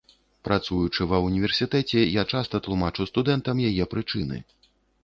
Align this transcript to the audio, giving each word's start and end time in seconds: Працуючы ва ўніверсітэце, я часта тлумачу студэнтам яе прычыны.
Працуючы 0.47 1.01
ва 1.11 1.19
ўніверсітэце, 1.27 1.99
я 2.21 2.27
часта 2.35 2.65
тлумачу 2.69 3.09
студэнтам 3.13 3.67
яе 3.71 3.83
прычыны. 3.95 4.47